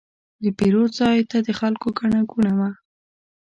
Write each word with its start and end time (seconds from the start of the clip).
د 0.43 0.45
پیرود 0.57 0.91
ځای 0.99 1.19
ته 1.29 1.37
د 1.47 1.49
خلکو 1.59 1.87
ګڼه 1.99 2.19
ګوڼه 2.31 2.53
وه. 2.59 2.69